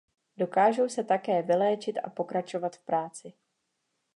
[0.37, 3.33] Dokážou se také vyléčit a pokračovat v práci.